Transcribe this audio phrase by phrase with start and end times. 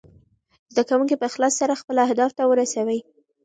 [0.73, 2.99] زده کونکي په اخلاص سره خپل اهداف ته ورسوي.